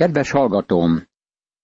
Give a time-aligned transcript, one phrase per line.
[0.00, 1.02] Kedves hallgatóm!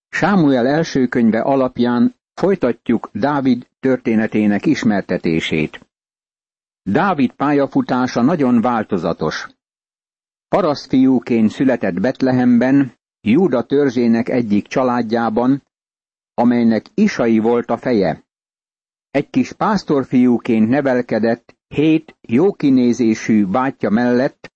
[0.08, 5.86] Sámuel első könyve alapján folytatjuk Dávid történetének ismertetését.
[6.82, 9.46] Dávid pályafutása nagyon változatos.
[10.48, 15.62] Parasztfiúként született Betlehemben, Júda törzsének egyik családjában,
[16.34, 18.24] amelynek Isai volt a feje.
[19.10, 24.52] Egy kis pásztorfiúként nevelkedett hét jókinézésű bátyja mellett,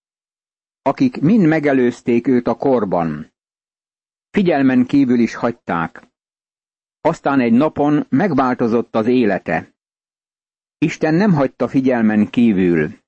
[0.82, 3.29] akik mind megelőzték őt a korban.
[4.30, 6.08] Figyelmen kívül is hagyták.
[7.00, 9.74] Aztán egy napon megváltozott az élete.
[10.78, 12.98] Isten nem hagyta figyelmen kívül.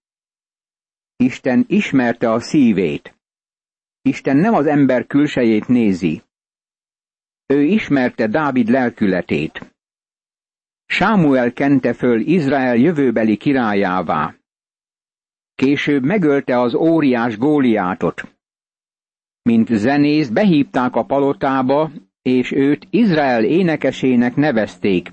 [1.16, 3.18] Isten ismerte a szívét.
[4.02, 6.22] Isten nem az ember külsejét nézi.
[7.46, 9.74] Ő ismerte Dávid lelkületét.
[10.86, 14.34] Sámuel kente föl Izrael jövőbeli királyává.
[15.54, 18.31] Később megölte az óriás Góliátot.
[19.42, 21.91] Mint zenész behívták a palotába,
[22.23, 25.12] és őt Izrael énekesének nevezték.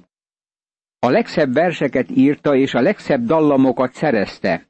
[0.99, 4.69] A legszebb verseket írta, és a legszebb dallamokat szerezte.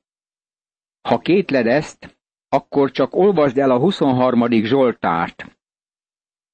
[1.01, 2.17] Ha kétled ezt,
[2.49, 4.51] akkor csak olvasd el a 23.
[4.51, 5.57] Zsoltárt.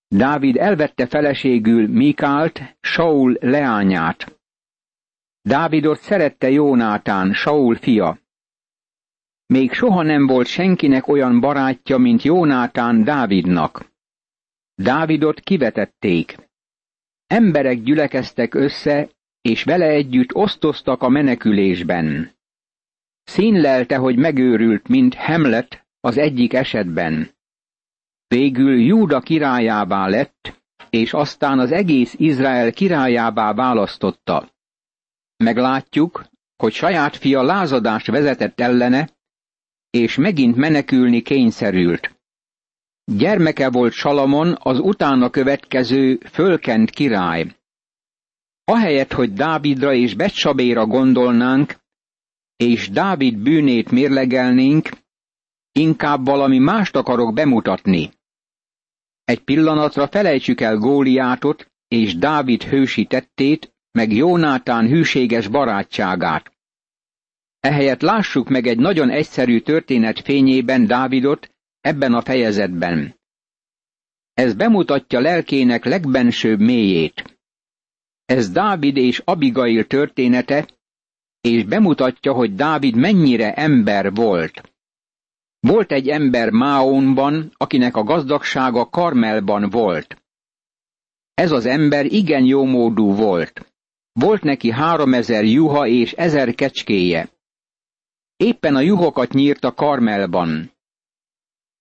[0.08, 4.40] Dávid elvette feleségül Mikált, Saul leányát.
[5.42, 8.20] Dávidot szerette Jónátán, Saul fia.
[9.48, 13.92] Még soha nem volt senkinek olyan barátja, mint Jónátán Dávidnak.
[14.76, 16.36] Dávidot kivetették.
[17.28, 19.10] Emberek gyülekeztek össze,
[19.42, 22.36] és vele együtt osztoztak a menekülésben.
[23.24, 27.30] Színlelte, hogy megőrült, mint Hamlet az egyik esetben.
[28.28, 34.50] Végül Júda királyává lett, és aztán az egész Izrael királyává választotta.
[35.38, 36.26] Meglátjuk,
[36.58, 39.10] hogy saját fia lázadást vezetett ellene,
[39.96, 42.16] és megint menekülni kényszerült.
[43.04, 47.56] Gyermeke volt Salamon az utána következő fölkent király.
[48.64, 51.76] Ahelyett, hogy Dávidra és Betsabéra gondolnánk,
[52.56, 54.90] és Dávid bűnét mérlegelnénk,
[55.72, 58.10] inkább valami mást akarok bemutatni.
[59.24, 66.55] Egy pillanatra felejtsük el Góliátot és Dávid hősi tettét, meg Jónátán hűséges barátságát.
[67.66, 73.20] Ehelyett lássuk meg egy nagyon egyszerű történet fényében Dávidot ebben a fejezetben.
[74.34, 77.40] Ez bemutatja lelkének legbensőbb mélyét.
[78.26, 80.68] Ez Dávid és Abigail története,
[81.42, 84.74] és bemutatja, hogy Dávid mennyire ember volt.
[85.60, 90.24] Volt egy ember Máonban, akinek a gazdagsága Karmelban volt.
[91.34, 93.74] Ez az ember igen jómódú volt.
[94.12, 97.34] Volt neki háromezer juha és ezer kecskéje.
[98.38, 100.72] Éppen a juhokat nyírta Karmelban.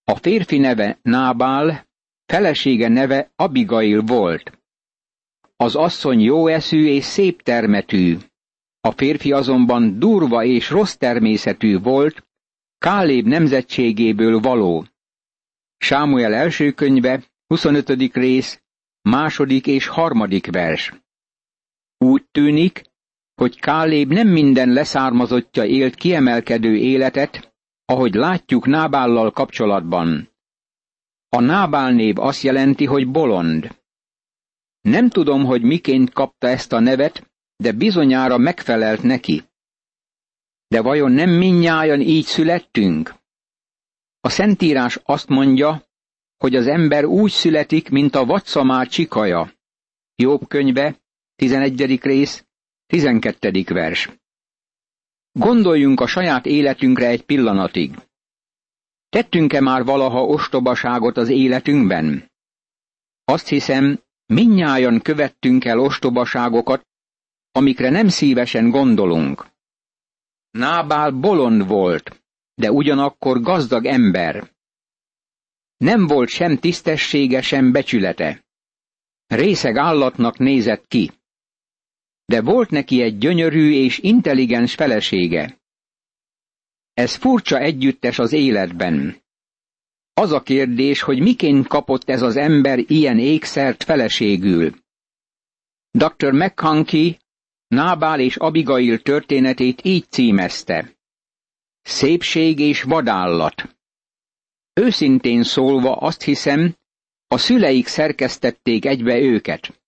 [0.05, 1.87] A férfi neve Nábál,
[2.27, 4.59] felesége neve Abigail volt.
[5.57, 8.17] Az asszony jó eszű és szép termetű.
[8.81, 12.27] A férfi azonban durva és rossz természetű volt,
[12.79, 14.87] Káléb nemzetségéből való.
[15.77, 17.89] Sámuel első könyve, 25.
[18.15, 18.63] rész,
[19.03, 20.93] második és harmadik vers.
[21.99, 22.83] Úgy tűnik,
[23.35, 30.31] hogy Káléb nem minden leszármazottja élt kiemelkedő életet, ahogy látjuk Nábállal kapcsolatban.
[31.29, 33.83] A Nábál név azt jelenti, hogy bolond.
[34.81, 39.43] Nem tudom, hogy miként kapta ezt a nevet, de bizonyára megfelelt neki.
[40.69, 43.15] De vajon nem minnyájan így születtünk?
[44.21, 45.83] A Szentírás azt mondja,
[46.37, 49.53] hogy az ember úgy születik, mint a vadszamár csikaja.
[50.15, 51.01] Jobb könyve,
[51.35, 52.03] 11.
[52.03, 52.47] rész,
[52.95, 53.65] 12.
[53.65, 54.11] vers.
[55.33, 57.95] Gondoljunk a saját életünkre egy pillanatig.
[59.09, 62.31] Tettünk-e már valaha ostobaságot az életünkben?
[63.25, 66.87] Azt hiszem, minnyájan követtünk el ostobaságokat,
[67.53, 69.47] amikre nem szívesen gondolunk.
[70.51, 72.23] Nábál bolond volt,
[72.55, 74.51] de ugyanakkor gazdag ember.
[75.77, 78.45] Nem volt sem tisztessége, sem becsülete.
[79.27, 81.11] Részeg állatnak nézett ki.
[82.25, 85.59] De volt neki egy gyönyörű és intelligens felesége.
[86.95, 89.23] Ez furcsa együttes az életben.
[90.15, 94.75] Az a kérdés, hogy miként kapott ez az ember ilyen ékszert feleségül.
[95.91, 96.33] Dr.
[96.33, 97.17] McConkie
[97.67, 100.97] Nábál és Abigail történetét így címezte.
[101.83, 103.77] Szépség és vadállat.
[104.73, 106.77] Őszintén szólva azt hiszem,
[107.27, 109.81] a szüleik szerkesztették egybe őket.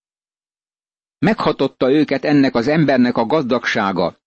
[1.18, 4.18] Meghatotta őket ennek az embernek a gazdagsága,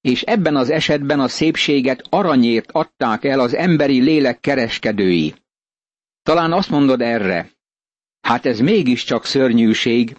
[0.00, 5.34] és ebben az esetben a szépséget aranyért adták el az emberi lélek kereskedői.
[6.22, 7.50] Talán azt mondod erre,
[8.20, 10.16] hát ez mégiscsak szörnyűség.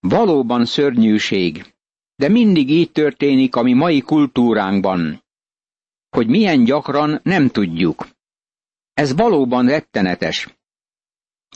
[0.00, 1.74] Valóban szörnyűség,
[2.16, 5.22] de mindig így történik a mi mai kultúránkban.
[6.08, 8.08] Hogy milyen gyakran nem tudjuk.
[8.92, 10.59] Ez valóban rettenetes.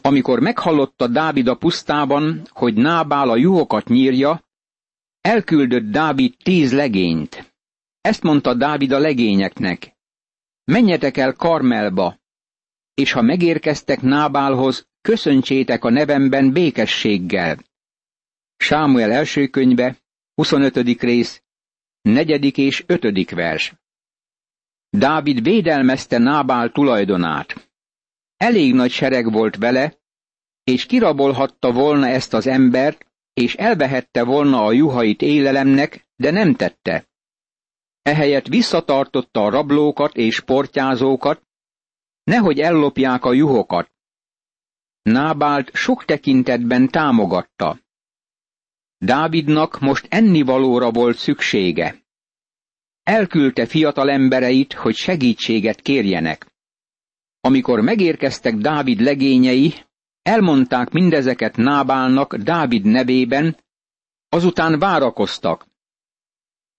[0.02, 4.44] Amikor meghallotta Dávid a pusztában, hogy Nábál a juhokat nyírja,
[5.20, 7.54] elküldött Dávid tíz legényt.
[8.00, 9.96] Ezt mondta Dávid a legényeknek.
[10.64, 12.18] Menjetek el Karmelba,
[12.94, 17.58] és ha megérkeztek Nábálhoz, köszöntsétek a nevemben békességgel.
[18.56, 19.96] Sámuel első könyve,
[20.34, 21.02] 25.
[21.02, 21.42] rész,
[22.02, 22.58] 4.
[22.58, 23.30] és 5.
[23.30, 23.74] vers.
[24.90, 27.70] Dávid védelmezte Nábál tulajdonát.
[28.36, 29.98] Elég nagy sereg volt vele,
[30.64, 37.08] és kirabolhatta volna ezt az embert, és elvehette volna a juhait élelemnek, de nem tette.
[38.02, 41.42] Ehelyett visszatartotta a rablókat és portyázókat,
[42.22, 43.92] nehogy ellopják a juhokat.
[45.02, 47.78] Nábált sok tekintetben támogatta.
[48.98, 52.02] Dávidnak most ennivalóra volt szüksége.
[53.02, 56.53] Elküldte fiatal embereit, hogy segítséget kérjenek.
[57.46, 59.74] Amikor megérkeztek Dávid legényei,
[60.22, 63.56] elmondták mindezeket Nábálnak Dávid nevében,
[64.28, 65.66] azután várakoztak.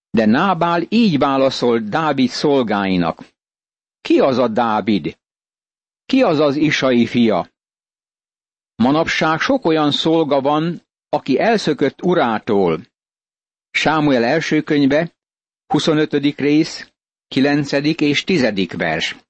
[0.10, 3.26] De Nábál így válaszolt Dávid szolgáinak.
[4.02, 5.18] Ki az a Dávid?
[6.06, 7.50] Ki az az Isai fia?
[8.76, 12.82] Manapság sok olyan szolga van, aki elszökött urától.
[13.72, 15.16] Sámuel első könyve,
[15.68, 16.14] 25.
[16.38, 16.92] rész,
[17.28, 17.72] 9.
[18.02, 18.78] és 10.
[18.78, 19.25] vers.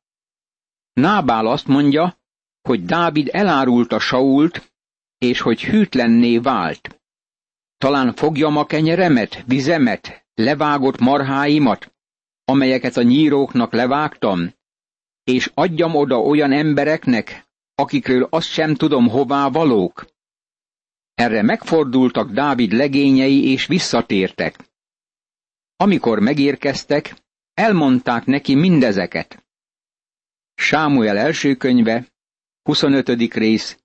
[0.95, 2.17] Nábál azt mondja,
[2.61, 4.73] hogy Dávid elárulta Sault,
[5.17, 7.01] és hogy hűtlenné vált.
[7.77, 11.93] Talán fogjam a kenyeremet, vizemet, levágott marháimat,
[12.45, 14.53] amelyeket a nyíróknak levágtam,
[15.23, 20.05] és adjam oda olyan embereknek, akikről azt sem tudom hová valók.
[21.13, 24.69] Erre megfordultak Dávid legényei és visszatértek.
[25.75, 27.15] Amikor megérkeztek,
[27.53, 29.44] elmondták neki mindezeket.
[30.55, 32.07] Sámuel első könyve,
[32.61, 33.33] 25.
[33.33, 33.79] rész,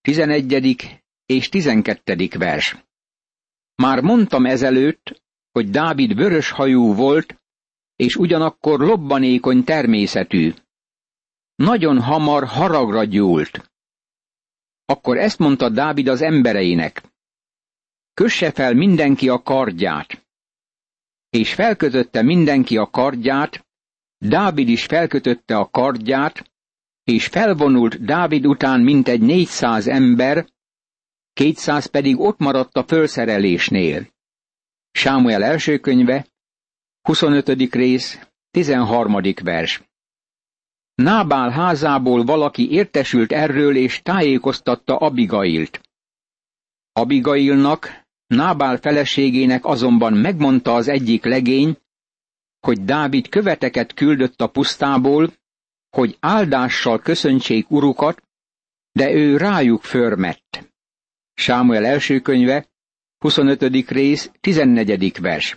[0.00, 1.02] 11.
[1.26, 2.28] és 12.
[2.38, 2.76] vers.
[3.74, 5.22] Már mondtam ezelőtt,
[5.52, 7.40] hogy Dávid vörös hajú volt,
[7.96, 10.54] és ugyanakkor lobbanékony természetű.
[11.54, 13.70] Nagyon hamar haragra gyúlt.
[14.84, 17.02] Akkor ezt mondta Dávid az embereinek.
[18.14, 20.26] Kösse fel mindenki a kardját.
[21.30, 23.66] És felkötötte mindenki a kardját,
[24.22, 26.50] Dávid is felkötötte a kardját,
[27.04, 30.46] és felvonult Dávid után mintegy négyszáz ember,
[31.32, 34.08] kétszáz pedig ott maradt a fölszerelésnél.
[34.90, 36.26] Sámuel első könyve,
[37.02, 37.74] 25.
[37.74, 39.20] rész, 13.
[39.42, 39.82] vers.
[40.94, 45.80] Nábál házából valaki értesült erről és tájékoztatta Abigailt.
[46.92, 51.76] Abigailnak, Nábál feleségének azonban megmondta az egyik legény,
[52.60, 55.32] hogy Dávid követeket küldött a pusztából,
[55.90, 58.22] hogy áldással köszöntsék urukat,
[58.92, 60.68] de ő rájuk förmett.
[61.34, 62.68] Sámuel első könyve,
[63.18, 63.90] 25.
[63.90, 65.20] rész, 14.
[65.20, 65.56] vers.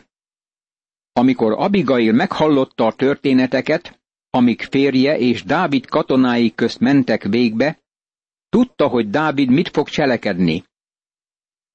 [1.14, 7.80] Amikor Abigail meghallotta a történeteket, amik férje és Dávid katonái közt mentek végbe,
[8.50, 10.64] tudta, hogy Dávid mit fog cselekedni.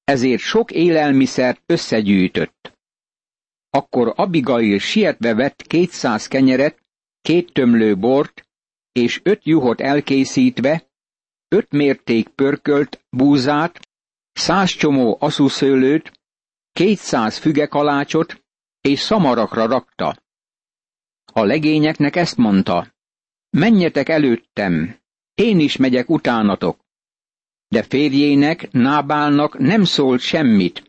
[0.03, 2.78] Ezért sok élelmiszert összegyűjtött.
[3.69, 6.81] Akkor Abigail sietve vett kétszáz kenyeret,
[7.21, 8.47] két tömlő bort,
[8.91, 10.87] és öt juhot elkészítve,
[11.47, 13.79] öt mérték pörkölt búzát,
[14.31, 16.19] száz csomó aszúszőlőt,
[16.71, 18.43] kétszáz fügekalácsot
[18.81, 20.17] és szamarakra rakta.
[21.33, 22.93] A legényeknek ezt mondta,
[23.49, 24.99] menjetek előttem,
[25.33, 26.79] én is megyek utánatok.
[27.67, 30.88] De férjének, Nábálnak nem szólt semmit.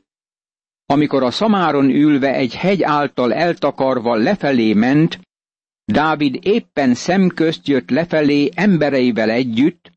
[0.91, 5.21] Amikor a szamáron ülve egy hegy által eltakarva lefelé ment,
[5.85, 9.91] Dávid éppen szemközt jött lefelé embereivel együtt,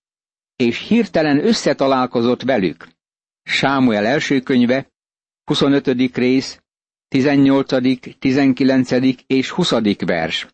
[0.56, 2.88] és hirtelen összetalálkozott velük.
[3.44, 4.88] Sámuel első könyve,
[5.44, 6.16] 25.
[6.16, 6.62] rész,
[7.08, 8.92] 18., 19.
[9.28, 9.72] és 20.
[10.06, 10.48] vers.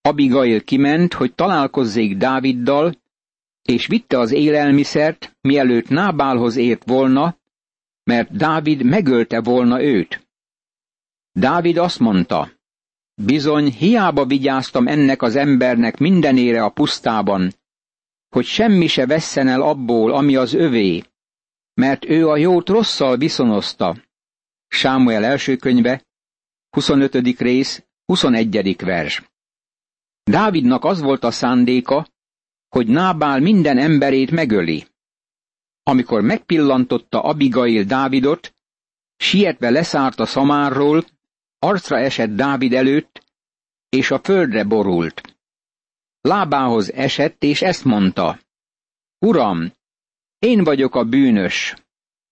[0.00, 2.94] Abigail kiment, hogy találkozzék Dáviddal,
[3.62, 7.40] és vitte az élelmiszert, mielőtt Nábálhoz ért volna,
[8.04, 10.26] mert Dávid megölte volna őt.
[11.32, 12.50] Dávid azt mondta,
[13.14, 17.54] bizony hiába vigyáztam ennek az embernek mindenére a pusztában,
[18.28, 21.02] hogy semmi se vesszen el abból, ami az övé,
[21.74, 23.96] mert ő a jót rosszal viszonozta.
[24.68, 26.04] Sámuel első könyve,
[26.70, 27.40] 25.
[27.40, 28.76] rész, 21.
[28.82, 29.22] vers.
[30.22, 32.06] Dávidnak az volt a szándéka,
[32.68, 34.86] hogy Nábál minden emberét megöli.
[35.82, 38.54] Amikor megpillantotta Abigail Dávidot,
[39.16, 41.04] sietve leszállt a szamárról,
[41.58, 43.24] arcra esett Dávid előtt,
[43.88, 45.36] és a földre borult.
[46.20, 48.38] Lábához esett, és ezt mondta.
[49.18, 49.72] Uram,
[50.38, 51.74] én vagyok a bűnös.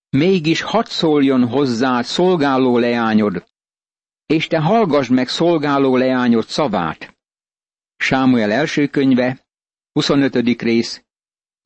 [0.09, 3.45] Mégis hadd szóljon hozzá szolgáló leányod,
[4.26, 7.19] és te hallgass meg szolgáló leányod szavát.
[7.97, 9.47] Sámuel első könyve,
[9.92, 10.62] 25.
[10.62, 11.04] rész,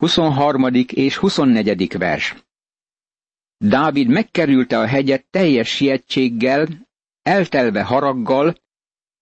[0.05, 0.65] 23.
[0.87, 1.99] és 24.
[1.99, 2.35] vers.
[3.57, 6.69] Dávid megkerülte a hegyet teljes sietséggel,
[7.23, 8.55] eltelve haraggal,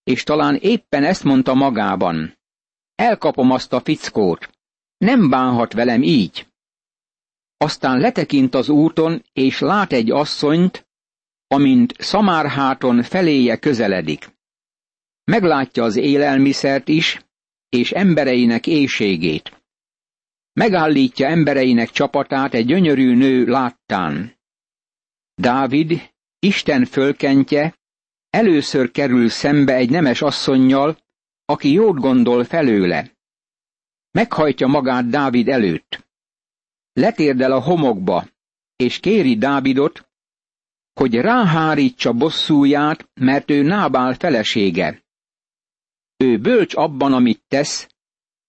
[0.02, 2.38] és talán éppen ezt mondta magában.
[2.94, 4.50] Elkapom azt a fickót.
[4.96, 6.46] Nem bánhat velem így.
[7.56, 10.86] Aztán letekint az úton, és lát egy asszonyt,
[11.46, 14.30] amint szamárháton feléje közeledik.
[15.24, 17.24] Meglátja az élelmiszert is,
[17.68, 19.62] és embereinek éjségét.
[20.52, 24.37] Megállítja embereinek csapatát egy gyönyörű nő láttán.
[25.35, 27.78] Dávid, Isten fölkentje,
[28.30, 30.99] először kerül szembe egy nemes asszonnyal,
[31.44, 33.11] aki jót gondol felőle.
[34.11, 36.06] Meghajtja magát Dávid előtt.
[36.92, 38.26] Letérdel a homokba,
[38.76, 40.11] és kéri Dávidot,
[40.92, 45.04] hogy ráhárítsa bosszúját, mert ő Nábál felesége.
[46.16, 47.91] Ő bölcs abban, amit tesz,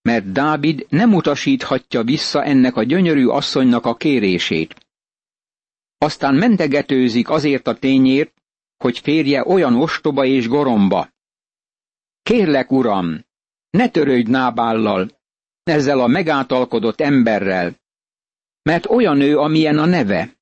[0.03, 4.75] mert Dávid nem utasíthatja vissza ennek a gyönyörű asszonynak a kérését.
[5.98, 8.33] Aztán mentegetőzik azért a tényért,
[8.77, 11.10] hogy férje olyan ostoba és goromba.
[12.22, 13.25] Kérlek, uram,
[13.69, 15.10] ne törődj Nábállal,
[15.63, 17.75] ezzel a megátalkodott emberrel,
[18.62, 20.33] mert olyan ő, amilyen a neve.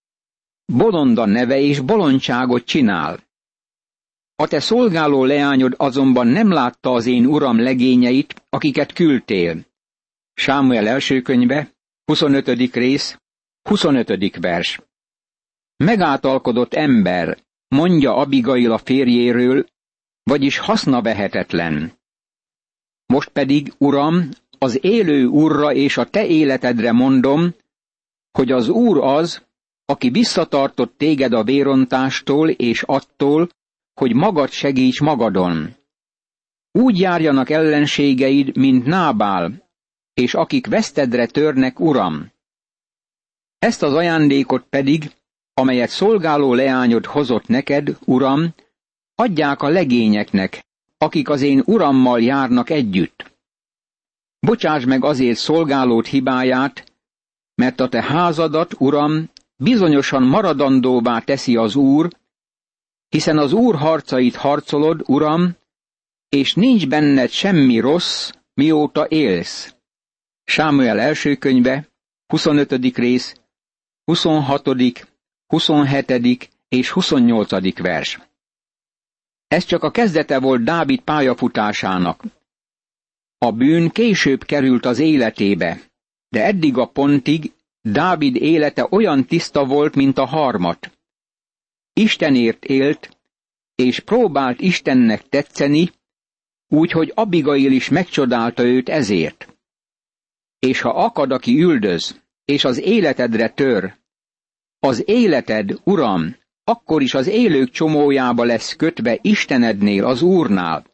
[0.66, 3.20] Bolonda neve és bolondságot csinál.
[4.42, 9.66] A te szolgáló leányod azonban nem látta az én uram legényeit, akiket küldtél.
[10.34, 11.72] Sámuel első könyve,
[12.06, 12.48] 25.
[12.74, 13.18] rész,
[13.70, 14.38] 25.
[14.40, 14.80] vers.
[15.76, 19.66] Megátalkodott ember, mondja Abigail a férjéről,
[20.24, 21.92] vagyis haszna vehetetlen.
[23.06, 27.54] Most pedig, uram, az élő úrra és a te életedre mondom,
[28.32, 29.46] hogy az úr az,
[29.86, 33.50] aki visszatartott téged a vérontástól és attól,
[34.02, 35.76] hogy magad segíts magadon.
[36.72, 39.70] Úgy járjanak ellenségeid, mint Nábál,
[40.14, 42.32] és akik vesztedre törnek, uram.
[43.60, 45.12] Ezt az ajándékot pedig,
[45.54, 48.54] amelyet szolgáló leányod hozott neked, uram,
[49.16, 50.66] adják a legényeknek,
[50.98, 53.32] akik az én urammal járnak együtt.
[54.40, 56.94] Bocsáss meg azért szolgálót hibáját,
[57.56, 62.10] mert a te házadat, uram, bizonyosan maradandóvá teszi az úr,
[63.12, 65.56] hiszen az úr harcait harcolod, uram,
[66.30, 69.76] és nincs benned semmi rossz, mióta élsz.
[70.44, 71.88] Sámuel első könyve,
[72.28, 72.98] 25.
[72.98, 73.36] rész,
[74.04, 74.68] 26.,
[75.48, 76.50] 27.
[76.68, 77.80] és 28.
[77.82, 78.20] vers.
[79.48, 82.24] Ez csak a kezdete volt Dávid pályafutásának.
[83.38, 85.82] A bűn később került az életébe,
[86.30, 90.92] de eddig a pontig Dávid élete olyan tiszta volt, mint a harmat.
[91.94, 93.18] Istenért élt,
[93.76, 95.90] és próbált Istennek tetszeni,
[96.68, 99.56] úgyhogy Abigail is megcsodálta őt ezért.
[100.60, 104.00] És ha akad, aki üldöz, és az életedre tör,
[104.84, 110.86] az életed, uram, akkor is az élők csomójába lesz kötve Istenednél, az Úrnál.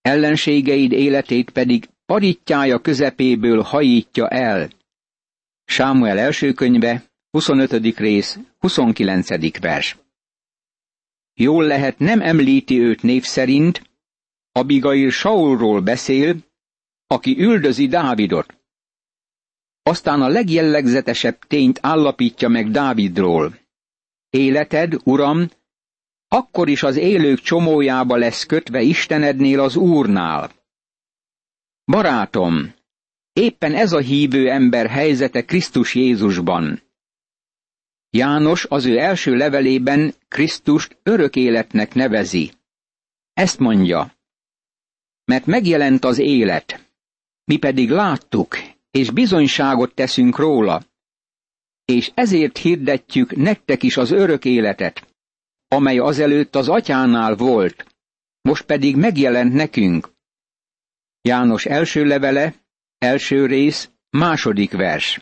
[0.00, 4.68] Ellenségeid életét pedig paritjája közepéből hajítja el.
[5.64, 7.04] Sámuel első könyve,
[7.36, 7.98] 25.
[7.98, 9.58] rész, 29.
[9.60, 9.98] vers.
[11.34, 13.90] Jól lehet nem említi őt név szerint,
[14.52, 16.36] Abigail Saulról beszél,
[17.06, 18.58] aki üldözi Dávidot.
[19.82, 23.58] Aztán a legjellegzetesebb tényt állapítja meg Dávidról.
[24.30, 25.50] Életed, uram,
[26.28, 30.50] akkor is az élők csomójába lesz kötve Istenednél az Úrnál.
[31.84, 32.74] Barátom,
[33.32, 36.84] éppen ez a hívő ember helyzete Krisztus Jézusban.
[38.10, 42.52] János az ő első levelében Krisztust örök életnek nevezi.
[43.32, 44.14] Ezt mondja,
[45.24, 46.90] mert megjelent az élet,
[47.44, 48.56] mi pedig láttuk,
[48.90, 50.82] és bizonyságot teszünk róla,
[51.84, 55.14] és ezért hirdetjük nektek is az örök életet,
[55.68, 57.86] amely azelőtt az atyánál volt,
[58.40, 60.12] most pedig megjelent nekünk.
[61.20, 62.54] János első levele,
[62.98, 65.20] első rész, második vers.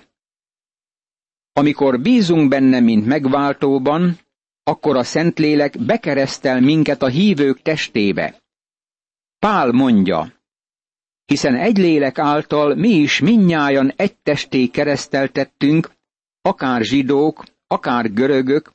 [1.57, 4.19] Amikor bízunk benne, mint megváltóban,
[4.63, 8.43] akkor a Szentlélek bekeresztel minket a hívők testébe.
[9.39, 10.33] Pál mondja,
[11.25, 15.91] hiszen egy lélek által mi is minnyájan egy testé kereszteltettünk,
[16.43, 18.71] akár zsidók, akár görögök,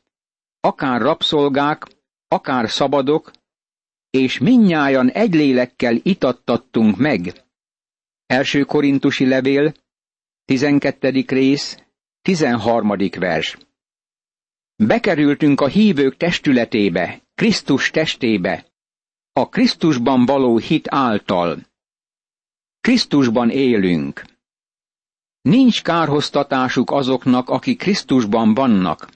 [0.59, 1.87] akár rabszolgák,
[2.27, 3.31] akár szabadok,
[4.09, 7.33] és minnyájan egy lélekkel itattattunk meg.
[8.25, 9.73] Első korintusi levél,
[10.45, 11.23] 12.
[11.27, 11.77] rész,
[12.29, 12.97] 13.
[13.19, 13.57] vers.
[14.75, 18.65] Bekerültünk a hívők testületébe, Krisztus testébe,
[19.33, 21.57] a Krisztusban való hit által.
[22.81, 24.25] Krisztusban élünk.
[25.41, 29.09] Nincs kárhoztatásuk azoknak, akik Krisztusban vannak.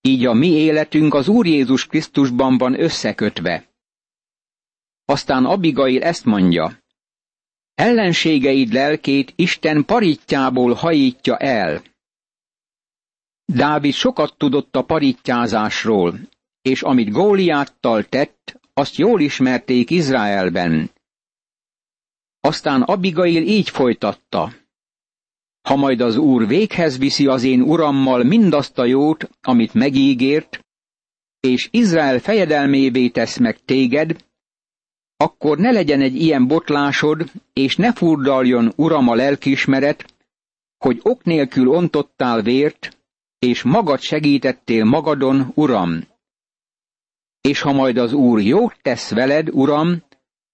[0.00, 3.68] Így a mi életünk az Úr Jézus Krisztusban van összekötve.
[5.04, 6.78] Aztán Abigail ezt mondja.
[7.74, 11.90] Ellenségeid lelkét Isten paritjából hajítja el.
[13.54, 16.20] Dávid sokat tudott a parittyázásról,
[16.62, 20.90] és amit Góliáttal tett, azt jól ismerték Izraelben.
[22.40, 24.52] Aztán Abigail így folytatta.
[25.68, 30.60] Ha majd az Úr véghez viszi az én urammal mindazt a jót, amit megígért,
[31.40, 34.24] és Izrael fejedelmévé tesz meg téged,
[35.16, 40.14] akkor ne legyen egy ilyen botlásod, és ne furdaljon, uram, a lelkiismeret,
[40.78, 43.01] hogy ok nélkül ontottál vért,
[43.42, 46.06] és magad segítettél magadon, uram.
[47.40, 50.02] És ha majd az úr jót tesz veled, uram,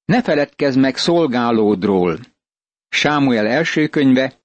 [0.05, 2.19] ne feledkezz meg szolgálódról.
[2.89, 4.41] Sámuel első könyve,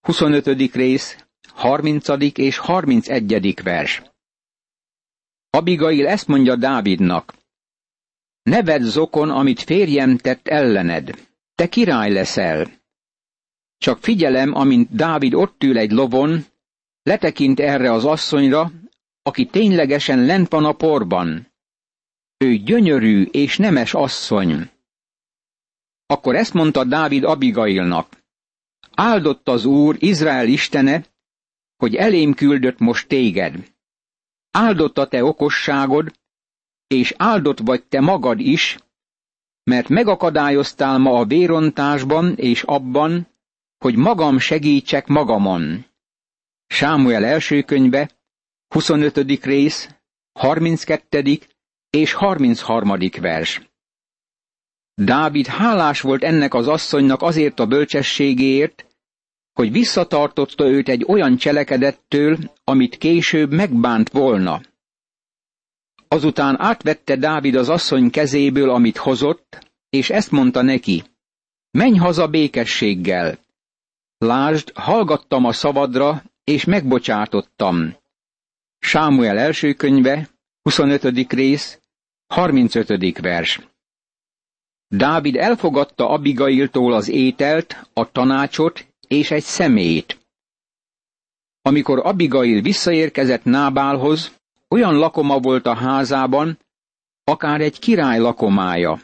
[0.00, 0.74] 25.
[0.74, 1.16] rész,
[1.48, 2.08] 30.
[2.34, 3.62] és 31.
[3.62, 4.02] vers.
[5.50, 7.34] Abigail ezt mondja Dávidnak.
[8.42, 11.28] Ne vedd zokon, amit férjem tett ellened.
[11.54, 12.70] Te király leszel.
[13.78, 16.44] Csak figyelem, amint Dávid ott ül egy lovon,
[17.02, 18.70] letekint erre az asszonyra,
[19.22, 21.52] aki ténylegesen lent van a porban.
[22.36, 24.70] Ő gyönyörű és nemes asszony.
[26.06, 28.20] Akkor ezt mondta Dávid Abigailnak.
[28.94, 31.04] Áldott az Úr, Izrael istene,
[31.76, 33.72] hogy elém küldött most téged.
[34.50, 36.12] Áldott a te okosságod,
[36.86, 38.78] és áldott vagy te magad is,
[39.64, 43.26] mert megakadályoztál ma a vérontásban és abban,
[43.78, 45.84] hogy magam segítsek magamon.
[46.74, 48.10] Sámuel első könyve,
[48.68, 49.44] 25.
[49.44, 49.88] rész,
[50.32, 51.38] 32.
[51.90, 52.98] és 33.
[53.20, 53.70] vers.
[54.94, 58.86] Dávid hálás volt ennek az asszonynak azért a bölcsességéért,
[59.52, 64.60] hogy visszatartotta őt egy olyan cselekedettől, amit később megbánt volna.
[66.08, 71.02] Azután átvette Dávid az asszony kezéből, amit hozott, és ezt mondta neki,
[71.70, 73.38] menj haza békességgel.
[74.18, 77.96] Lásd, hallgattam a szavadra, és megbocsátottam.
[78.78, 80.28] Sámuel első könyve,
[80.62, 81.32] 25.
[81.32, 81.80] rész,
[82.26, 83.18] 35.
[83.20, 83.60] vers.
[84.88, 90.20] Dávid elfogadta Abigailtól az ételt, a tanácsot és egy szemét.
[91.62, 96.58] Amikor Abigail visszaérkezett Nábálhoz, olyan lakoma volt a házában,
[97.24, 99.00] akár egy király lakomája.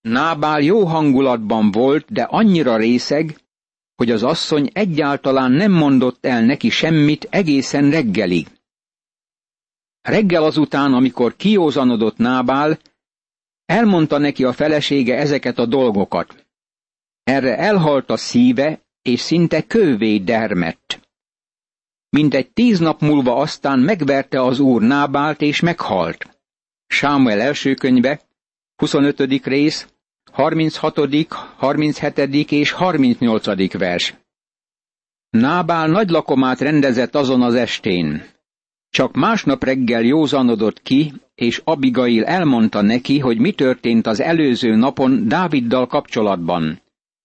[0.00, 3.40] Nábál jó hangulatban volt, de annyira részeg,
[4.00, 8.46] hogy az asszony egyáltalán nem mondott el neki semmit egészen reggelig.
[10.02, 12.78] Reggel azután, amikor kiózanodott Nábál,
[13.64, 16.46] elmondta neki a felesége ezeket a dolgokat.
[17.22, 21.00] Erre elhalt a szíve, és szinte kővé dermett.
[22.08, 26.40] Mintegy tíz nap múlva aztán megverte az úr Nábált, és meghalt.
[26.86, 28.20] Sámuel első könyve,
[28.76, 29.44] 25.
[29.44, 29.88] rész,
[30.32, 30.96] 36.,
[31.56, 32.52] 37.
[32.52, 33.72] és 38.
[33.78, 34.14] vers.
[35.30, 38.22] Nábál nagy lakomát rendezett azon az estén.
[38.90, 45.28] Csak másnap reggel józanodott ki, és Abigail elmondta neki, hogy mi történt az előző napon
[45.28, 46.80] Dáviddal kapcsolatban.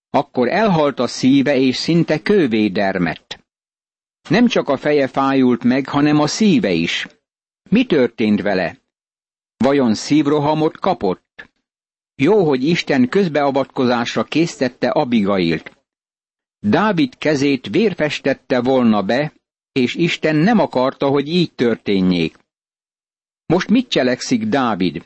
[0.10, 3.40] Akkor elhalt a szíve, és szinte kővé dermett.
[4.30, 7.08] Nem csak a feje fájult meg, hanem a szíve is.
[7.70, 8.78] Mi történt vele?
[9.58, 11.25] Vajon szívrohamot kapott?
[12.16, 15.78] Jó, hogy Isten közbeavatkozásra késztette Abigailt.
[16.60, 19.34] Dávid kezét vérfestette volna be,
[19.72, 22.38] és Isten nem akarta, hogy így történjék.
[23.46, 25.06] Most mit cselekszik Dávid?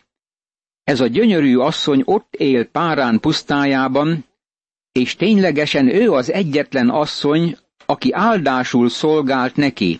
[0.83, 4.25] Ez a gyönyörű asszony ott él Párán pusztájában,
[4.91, 9.99] és ténylegesen ő az egyetlen asszony, aki áldásul szolgált neki.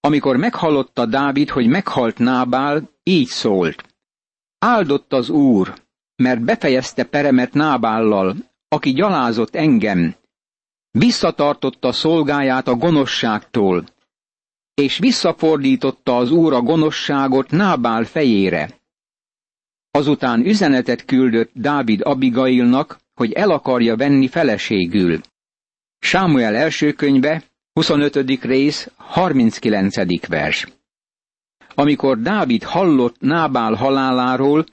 [0.00, 3.91] Amikor meghallotta Dávid, hogy meghalt Nábál, így szólt.
[4.64, 5.74] Áldott az Úr,
[6.16, 8.36] mert befejezte peremet Nábállal,
[8.68, 10.14] aki gyalázott engem.
[10.90, 13.86] Visszatartotta szolgáját a gonoszságtól,
[14.74, 18.80] és visszafordította az Úr a gonoszságot Nábál fejére.
[19.90, 25.20] Azután üzenetet küldött Dávid Abigailnak, hogy el akarja venni feleségül.
[25.98, 28.44] Sámuel első könyve, 25.
[28.44, 30.26] rész, 39.
[30.26, 30.66] vers.
[31.74, 34.66] Amikor Dávid hallott Nábál haláláról,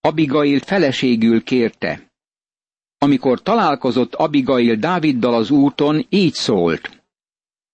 [0.00, 2.10] Abigail feleségül kérte.
[2.98, 7.02] Amikor találkozott Abigail Dáviddal az úton, így szólt.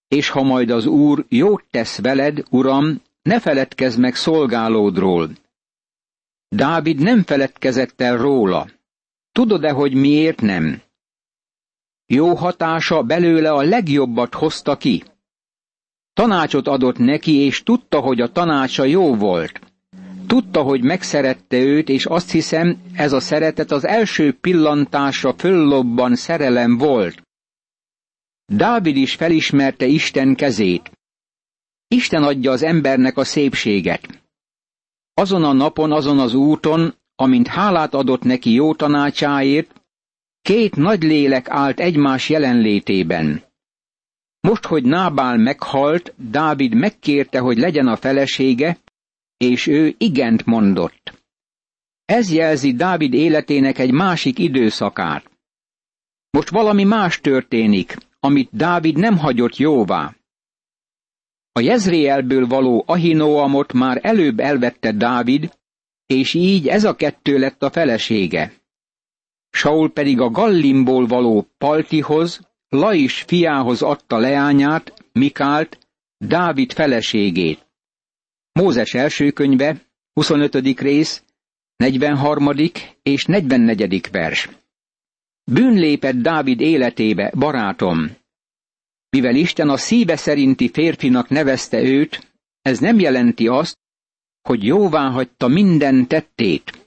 [0.09, 5.31] És ha majd az úr jót tesz veled, uram, ne feledkezz meg szolgálódról.
[6.49, 8.69] Dávid nem feledkezett el róla.
[9.33, 10.83] Tudod-e, hogy miért nem?
[12.07, 15.03] Jó hatása belőle a legjobbat hozta ki.
[16.13, 19.61] Tanácsot adott neki, és tudta, hogy a tanácsa jó volt.
[20.27, 26.79] Tudta, hogy megszerette őt, és azt hiszem, ez a szeretet az első pillantásra föllobban szerelem
[26.79, 27.23] volt.
[28.47, 30.91] Dávid is felismerte Isten kezét.
[31.89, 34.23] Isten adja az embernek a szépséget.
[35.15, 39.83] Azon a napon, azon az úton, amint hálát adott neki jó tanácsáért,
[40.43, 43.43] két nagy lélek állt egymás jelenlétében.
[44.49, 48.79] Most, hogy Nábál meghalt, Dávid megkérte, hogy legyen a felesége,
[49.37, 51.25] és ő igent mondott.
[52.05, 55.31] Ez jelzi Dávid életének egy másik időszakát.
[56.31, 60.17] Most valami más történik, amit Dávid nem hagyott jóvá.
[61.53, 65.59] A Jezréelből való Ahinóamot már előbb elvette Dávid,
[66.07, 68.53] és így ez a kettő lett a felesége.
[69.51, 75.79] Saul pedig a Gallimból való Paltihoz, Lais fiához adta leányát, Mikált,
[76.19, 77.67] Dávid feleségét.
[78.53, 79.83] Mózes első könyve,
[80.13, 80.81] 25.
[80.81, 81.25] rész,
[81.77, 82.51] 43.
[83.03, 84.09] és 44.
[84.11, 84.49] vers.
[85.45, 88.17] Bűn lépett Dávid életébe, barátom.
[89.11, 93.79] Mivel Isten a szíve szerinti férfinak nevezte őt, ez nem jelenti azt,
[94.43, 96.82] hogy jóvá hagyta minden tettét.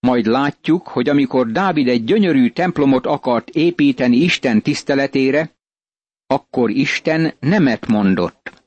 [0.00, 5.56] Majd látjuk, hogy amikor Dávid egy gyönyörű templomot akart építeni Isten tiszteletére,
[6.26, 8.62] akkor Isten nemet mondott.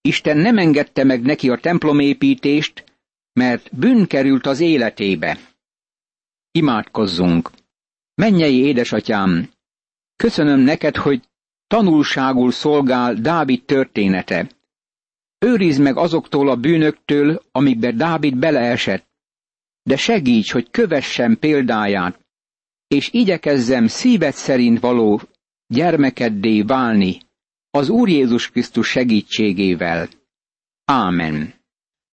[0.00, 2.84] Isten nem engedte meg neki a templomépítést,
[3.32, 5.38] mert bűn került az életébe.
[6.50, 7.50] Imádkozzunk!
[8.14, 9.50] Mennyei édesatyám,
[10.16, 11.28] köszönöm neked, hogy
[11.66, 14.48] tanulságul szolgál Dávid története.
[15.38, 19.09] Őrizd meg azoktól a bűnöktől, amikbe Dávid beleesett,
[19.82, 22.20] de segíts, hogy kövessem példáját,
[22.88, 25.20] és igyekezzem szíved szerint való
[25.66, 27.18] gyermekeddé válni
[27.70, 30.08] az Úr Jézus Krisztus segítségével.
[30.84, 31.59] Ámen.